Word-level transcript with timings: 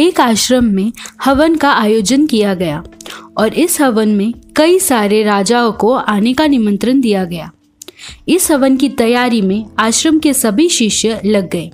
एक 0.00 0.20
आश्रम 0.20 0.64
में 0.64 0.92
हवन 1.24 1.54
का 1.54 1.70
आयोजन 1.72 2.26
किया 2.26 2.54
गया 2.54 2.82
और 3.38 3.54
इस 3.54 3.80
हवन 3.80 4.08
में 4.08 4.32
कई 4.56 4.78
सारे 4.78 5.22
राजाओं 5.22 5.72
को 5.72 5.92
आने 5.92 6.32
का 6.32 6.46
निमंत्रण 6.46 7.00
दिया 7.00 7.24
गया। 7.24 7.50
इस 8.28 8.50
हवन 8.50 8.76
की 8.76 8.88
तैयारी 8.88 9.40
में 9.42 9.64
आश्रम 9.78 10.18
के 10.18 10.32
सभी 10.34 10.68
शिष्य 10.68 11.20
लग 11.24 11.50
गए। 11.50 11.70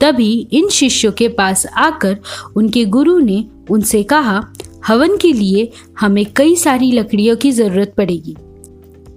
तभी 0.00 0.30
इन 0.52 0.68
शिष्यों 0.68 1.12
के 1.12 1.28
पास 1.28 1.66
आकर 1.66 2.18
उनके 2.56 2.84
गुरु 2.84 3.18
ने 3.18 3.44
उनसे 3.70 4.02
कहा, 4.02 4.42
हवन 4.86 5.16
के 5.16 5.32
लिए 5.32 5.70
हमें 6.00 6.24
कई 6.36 6.56
सारी 6.56 6.90
लकड़ियों 6.92 7.36
की 7.36 7.52
ज़रूरत 7.52 7.94
पड़ेगी। 7.96 8.36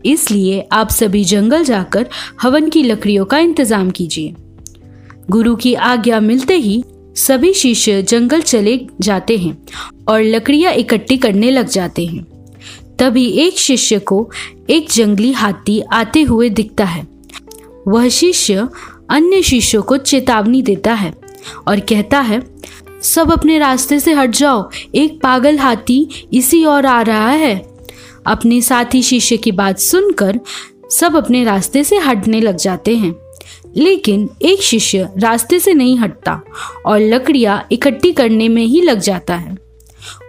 इसलिए 0.06 0.68
आप 0.72 0.90
सभी 0.90 1.24
जंगल 1.24 1.64
जाकर 1.64 2.10
हवन 2.42 2.70
की 2.70 2.84
लकड़ियों 2.84 3.26
का 3.26 3.38
इंतज़ाम 3.38 3.90
कीजिए। 3.90 4.36
गुरु 5.30 5.56
की 5.56 5.74
आज्ञा 5.74 6.20
मिलते 6.20 6.56
ही 6.56 6.84
सभी 7.16 7.54
शिष्य 7.54 8.02
जंगल 8.02 8.42
चले 8.42 8.88
जाते 9.02 9.38
हैं 9.38 9.58
और 10.08 10.22
लकड़ियाँ 10.22 10.74
इकट्ठी 10.74 11.18
करने 11.18 11.52
लग 11.52 11.68
जाते 11.68 12.06
हैं। 12.06 12.24
तभी 13.00 13.28
एक 13.30 13.60
शिष्य 13.60 14.00
को 14.00 14.30
एक 14.70 14.90
जंगली 14.92 15.32
हाथी 15.32 15.80
आते 15.80 16.22
हुए 16.22 16.50
दिखता 16.50 16.86
है। 16.86 17.08
वह 17.88 18.08
शिष्य 18.10 18.68
अन्य 19.10 19.42
शिष्यों 19.42 19.82
को 19.84 19.98
चेतावनी 19.98 20.62
देता 20.62 20.94
है 20.94 21.14
और 21.68 21.80
कहता 21.80 22.20
है, 22.20 22.42
सब 23.02 23.32
अपने 23.32 23.60
रास्ते 23.60 24.00
से 24.00 24.14
हट 24.14 24.30
जाओ। 24.30 24.70
एक 24.96 25.22
पागल 25.22 25.58
हाथी 25.58 26.28
इसी 26.34 26.66
ओर 26.66 26.86
आ 26.86 27.02
रहा 27.02 27.30
है। 27.30 27.56
अपने 28.28 28.62
साथी 28.62 29.02
शिष्य 29.02 29.38
की 29.38 29.52
बात 29.52 29.80
सुनकर 29.80 30.40
सब 30.92 31.16
अपने 31.16 31.44
रास्ते 31.44 31.84
से 31.84 31.98
हटने 31.98 32.42
लग 32.42 32.56
जाते 32.56 32.96
हैं। 32.96 33.16
लेकिन 33.78 34.30
एक 34.42 34.62
शिष्य 34.62 35.10
रास्ते 35.18 35.60
से 35.60 35.74
नहीं 35.74 35.98
हटता 35.98 36.40
और 36.86 37.00
लकड़ियाँ 37.00 37.68
इकट्ठी 37.72 38.12
करने 38.12 38.48
में 38.50 38.64
ही 38.64 38.82
लग 38.82 39.00
जाता 39.00 39.36
है। 39.36 39.58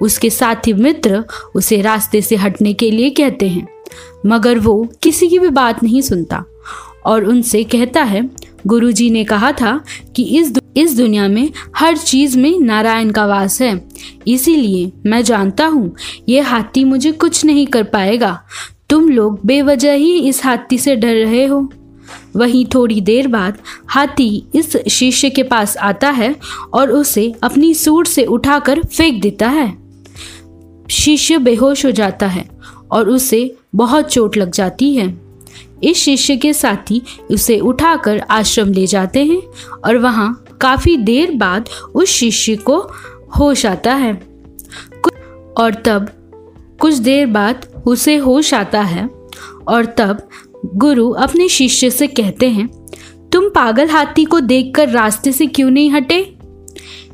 उसके 0.02 0.30
साथी 0.30 0.72
मित्र 0.72 1.24
उसे 1.54 1.80
रास्ते 1.82 2.20
से 2.22 2.36
हटने 2.36 2.72
के 2.72 2.90
लिए 2.90 3.10
कहते 3.10 3.48
हैं 3.48 3.66
मगर 4.26 4.58
वो 4.58 4.82
किसी 5.02 5.28
की 5.28 5.38
भी 5.38 5.48
बात 5.48 5.82
नहीं 5.82 6.00
सुनता 6.00 6.44
और 7.06 7.24
उनसे 7.24 7.62
कहता 7.64 8.02
है 8.02 8.28
गुरुजी 8.66 9.10
ने 9.10 9.24
कहा 9.24 9.50
था 9.52 9.80
कि 10.16 10.22
इस 10.38 10.50
दु, 10.50 10.60
इस 10.76 10.96
दुनिया 10.96 11.28
में 11.28 11.50
हर 11.76 11.96
चीज़ 11.96 12.38
में 12.38 12.58
नारायण 12.60 13.10
का 13.10 13.26
वास 13.26 13.60
है। 13.62 13.88
इसीलिए 14.26 14.92
मैं 15.06 15.22
जानता 15.22 15.66
हूँ 15.66 15.94
ये 16.28 16.40
हाथी 16.40 16.84
मुझे 16.84 17.12
कुछ 17.12 17.44
नहीं 17.44 17.66
कर 17.66 17.82
पाएगा। 17.82 18.40
तुम 18.90 19.08
लोग 19.08 19.40
बेवजह 19.46 19.92
ही 19.92 20.18
इस 20.18 20.44
हाथी 20.44 20.78
से 20.78 20.96
डर 20.96 21.14
रहे 21.14 21.44
हो। 21.46 21.68
वहीं 22.36 22.66
थोड़ी 22.74 23.00
देर 23.00 23.28
बाद 23.28 23.58
हाथी 23.86 24.46
इस 24.54 24.76
शिष्य 24.76 25.30
के 25.30 25.42
पास 25.42 25.76
आता 25.76 26.10
है 26.10 26.36
और 26.74 26.90
उसे 26.90 27.34
अपनी 27.42 27.74
सूट 27.74 28.06
से 28.06 28.24
उठाकर 28.24 28.82
फेंक 28.82 29.22
देता 29.22 29.48
है। 29.48 29.78
शिष्य 30.90 31.38
बेहोश 31.38 31.86
हो 31.86 31.90
जाता 31.90 32.26
है 32.26 32.48
और 32.90 33.08
उसे 33.08 33.56
बहुत 33.74 34.04
चोट 34.04 34.36
लग 34.36 34.50
जाती 34.50 34.94
है। 34.94 35.18
इस 35.82 35.96
शिष्य 35.96 36.36
के 36.36 36.52
साथी 36.52 37.02
उसे 37.30 37.60
उठाकर 37.60 38.22
आश्रम 38.30 38.72
ले 38.72 38.86
जाते 38.86 39.24
हैं 39.24 39.42
और 39.84 39.96
वहाँ 39.96 40.44
काफ़ी 40.60 40.96
देर 40.96 41.30
बाद 41.30 41.68
उस 41.94 42.08
शिष्य 42.08 42.56
को 42.56 42.78
होश 43.38 43.66
आता 43.66 43.94
है। 43.94 44.12
और 45.58 45.74
तब 45.74 46.10
कुछ 46.80 46.94
देर 46.94 47.26
बाद 47.26 47.66
उसे 47.86 48.16
होश 48.16 48.54
आता 48.54 48.80
है 48.80 49.10
और 49.68 49.84
तब 49.84 50.28
गुरु 50.74 51.10
अपने 51.10 51.48
शिष्य 51.48 51.90
से 51.90 52.06
कहते 52.06 52.48
हैं, 52.48 52.68
तुम 53.32 53.48
पागल 53.48 53.88
हाथी 53.88 54.24
को 54.24 54.40
देखकर 54.40 54.88
रास्ते 54.88 55.32
से 55.32 55.46
क्यों 55.46 55.70
नहीं 55.70 55.90
हटे? 55.90 56.36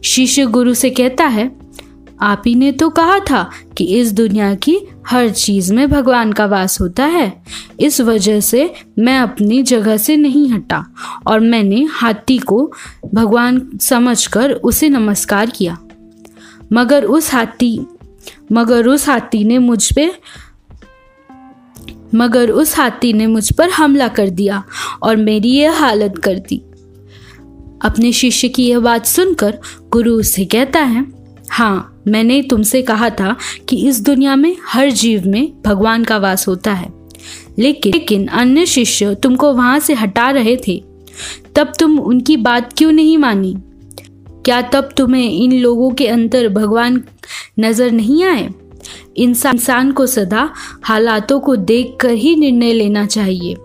शिष्य 0.04 0.46
गुरु 0.46 0.74
से 0.74 0.90
कहता 0.90 1.26
है, 1.26 1.50
आप 2.20 2.42
ही 2.46 2.54
ने 2.54 2.72
तो 2.72 2.88
कहा 2.88 3.18
था 3.18 3.50
कि 3.78 3.84
इस 3.84 4.12
दुनिया 4.12 4.54
की 4.54 4.78
हर 5.06 5.30
चीज़ 5.30 5.72
में 5.74 5.88
भगवान 5.90 6.32
का 6.32 6.46
वास 6.46 6.80
होता 6.80 7.04
है। 7.04 7.42
इस 7.80 8.00
वजह 8.00 8.40
से 8.40 8.72
मैं 8.98 9.18
अपनी 9.18 9.62
जगह 9.62 9.96
से 9.96 10.16
नहीं 10.16 10.48
हटा 10.48 10.84
और 11.26 11.40
मैंने 11.40 11.82
हाथी 11.90 12.38
को 12.38 12.72
भगवान 13.14 13.70
समझकर 13.82 14.52
उसे 14.52 14.88
नमस्कार 14.88 15.50
किया। 15.50 15.78
मगर 16.72 17.04
उस 17.04 17.32
हाथी, 17.34 17.80
मगर 18.52 18.86
उस 18.86 19.08
हाथी 19.08 19.44
ने 19.44 19.58
मुझ 19.58 19.92
पे 19.92 20.12
मगर 22.14 22.50
उस 22.50 22.76
हाथी 22.76 23.12
ने 23.12 23.26
मुझ 23.26 23.52
पर 23.52 23.70
हमला 23.70 24.08
कर 24.08 24.30
दिया 24.30 24.62
और 25.02 25.16
मेरी 25.16 25.50
यह 25.50 25.78
हालत 25.80 26.18
कर 26.18 26.38
दी। 26.38 26.62
अपने 27.82 28.12
शिष्य 28.12 28.48
की 28.48 28.68
यह 28.68 28.78
बात 28.78 29.06
सुनकर 29.06 29.58
गुरु 29.92 30.12
उसे 30.12 30.44
कहता 30.44 30.80
है 30.80 31.04
हाँ 31.50 32.02
मैंने 32.06 32.42
तुमसे 32.42 32.82
कहा 32.82 33.10
था 33.10 33.36
कि 33.68 33.76
इस 33.88 34.00
दुनिया 34.00 34.36
में 34.36 34.56
हर 34.66 34.90
जीव 34.90 35.26
में 35.26 35.52
भगवान 35.66 36.04
का 36.04 36.16
वास 36.18 36.48
होता 36.48 36.72
है। 36.72 36.92
लेकिन 37.58 37.92
लेकिन 37.92 38.26
अन्य 38.26 38.66
शिष्य 38.66 39.14
तुमको 39.14 39.52
वहाँ 39.52 39.78
से 39.78 39.94
हटा 39.94 40.30
रहे 40.30 40.56
थे। 40.68 40.82
तब 41.56 41.72
तुम 41.78 41.98
उनकी 42.00 42.36
बात 42.36 42.72
क्यों 42.72 42.92
नहीं 42.92 43.18
मानी? 43.18 43.54
क्या 44.44 44.60
तब 44.62 44.88
तुम्हें 44.96 45.30
इन 45.32 45.52
लोगों 45.52 45.90
के 45.90 46.06
अंदर 46.08 46.48
भगवान 46.48 47.02
नज़र 47.60 47.90
नहीं 47.90 48.24
आए? 48.24 48.48
इंसान 49.16 49.92
को 49.92 50.06
सदा 50.06 50.50
हालातों 50.82 51.40
को 51.40 51.56
देखकर 51.56 52.10
ही 52.10 52.36
निर्णय 52.36 52.72
लेना 52.72 53.06
चाहिए 53.06 53.56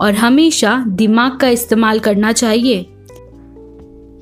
और 0.00 0.12
हमेशा 0.12 0.84
दिमाग 0.88 1.38
का 1.38 1.48
इस्तेमाल 1.48 1.98
करना 1.98 2.32
चाहिए। 2.32 2.86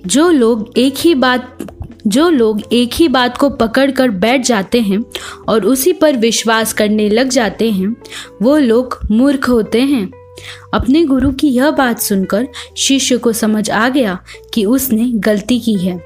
जो 0.07 0.31
लोग 0.31 0.73
एक 0.77 0.95
ही 0.99 1.15
बात 1.15 1.59
जो 2.07 2.31
लोग 2.31 2.63
एक 2.73 2.91
ही 2.95 3.09
बात 3.09 3.37
को 3.37 3.51
पकड़ 3.51 3.91
कर 3.91 4.11
बैठ 4.11 4.47
जाते 4.47 4.81
हैं 4.81 5.05
और 5.49 5.65
उसी 5.65 5.93
पर 5.93 6.17
विश्वास 6.17 6.73
करने 6.73 7.09
लग 7.09 7.29
जाते 7.29 7.71
हैं, 7.71 7.97
वो 8.43 8.59
लोग 8.59 8.99
मूर्ख 9.11 9.49
होते 9.49 9.81
हैं। 9.81 10.11
अपने 10.75 11.05
गुरु 11.05 11.33
की 11.33 11.49
यह 11.49 11.71
बात 11.71 12.01
सुनकर 12.01 12.49
शिष्य 12.77 13.17
को 13.17 13.33
समझ 13.33 13.71
आ 13.71 13.89
गया 13.89 14.19
कि 14.55 14.65
उसने 14.65 15.05
गलती 15.05 15.61
की 15.61 15.75
है 15.75 16.01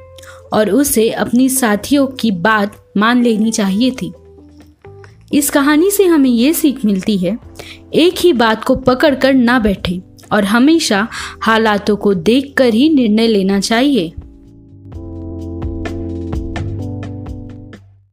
और 0.53 0.71
उसे 0.71 1.11
अपनी 1.11 1.49
साथियों 1.49 2.07
की 2.07 2.31
बात 2.31 2.77
मान 2.97 3.23
लेनी 3.23 3.51
चाहिए 3.51 3.91
थी। 3.91 4.13
इस 5.33 5.51
कहानी 5.51 5.91
से 5.91 6.05
हमें 6.05 6.31
ये 6.31 6.53
सीख 6.53 6.85
मिलती 6.85 7.17
है, 7.17 7.39
एक 7.95 8.15
ही 8.19 8.33
बात 8.33 8.65
को 8.65 8.75
पकड़ 8.77 9.15
कर 9.15 9.35
ना 9.35 9.59
बैठे 9.59 10.01
और 10.33 10.45
हमेशा 10.45 11.07
हालातों 11.43 11.97
को 11.97 12.15
देखकर 12.15 12.75
ही 12.75 12.89
निर्णय 12.89 13.27
लेना 13.27 13.61
चाहिए। 13.61 14.13